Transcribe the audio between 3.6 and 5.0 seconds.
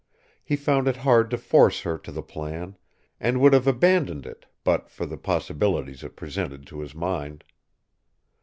abandoned it but